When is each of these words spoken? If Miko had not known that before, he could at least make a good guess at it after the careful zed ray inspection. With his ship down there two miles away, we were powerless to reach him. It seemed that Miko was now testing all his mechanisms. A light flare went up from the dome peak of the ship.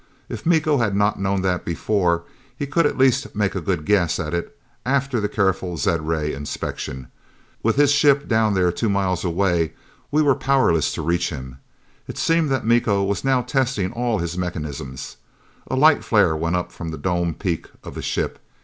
If 0.29 0.47
Miko 0.47 0.79
had 0.79 0.95
not 0.95 1.19
known 1.21 1.43
that 1.43 1.63
before, 1.63 2.23
he 2.57 2.65
could 2.65 2.87
at 2.87 2.97
least 2.97 3.35
make 3.35 3.53
a 3.53 3.61
good 3.61 3.85
guess 3.85 4.17
at 4.19 4.33
it 4.33 4.57
after 4.83 5.19
the 5.19 5.29
careful 5.29 5.77
zed 5.77 6.07
ray 6.07 6.33
inspection. 6.33 7.09
With 7.61 7.75
his 7.75 7.91
ship 7.91 8.27
down 8.27 8.55
there 8.55 8.71
two 8.71 8.89
miles 8.89 9.23
away, 9.23 9.73
we 10.09 10.23
were 10.23 10.33
powerless 10.33 10.91
to 10.95 11.03
reach 11.03 11.29
him. 11.29 11.59
It 12.07 12.17
seemed 12.17 12.49
that 12.49 12.65
Miko 12.65 13.03
was 13.03 13.23
now 13.23 13.43
testing 13.43 13.91
all 13.91 14.17
his 14.17 14.35
mechanisms. 14.39 15.17
A 15.67 15.75
light 15.75 16.03
flare 16.03 16.35
went 16.35 16.55
up 16.55 16.71
from 16.71 16.89
the 16.89 16.97
dome 16.97 17.35
peak 17.35 17.67
of 17.83 17.93
the 17.93 18.01
ship. 18.01 18.39